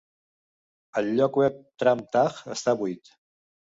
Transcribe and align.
El 1.01 1.11
lloc 1.19 1.37
web 1.41 1.59
Trump 1.83 2.03
Taj 2.17 2.43
està 2.59 2.77
buit. 2.85 3.13